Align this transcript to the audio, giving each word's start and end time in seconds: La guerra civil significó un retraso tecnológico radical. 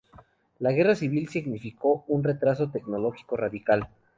La 0.57 0.71
guerra 0.71 0.95
civil 0.95 1.29
significó 1.29 2.05
un 2.07 2.23
retraso 2.23 2.71
tecnológico 2.71 3.37
radical. 3.37 3.87